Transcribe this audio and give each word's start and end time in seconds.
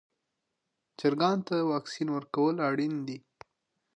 چرګانو 0.99 1.45
ته 1.47 1.55
واکسین 1.71 2.07
ورکول 2.11 2.55
اړین 2.69 2.93
دي. 3.07 3.17